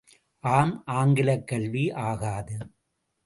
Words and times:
ஆம் 0.43 0.83
ஆங்கிலக் 0.85 1.47
கல்வி 1.47 1.91
ஆகாது. 1.91 2.57